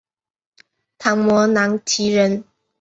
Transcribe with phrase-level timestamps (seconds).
[0.97, 2.43] 昙摩难提人。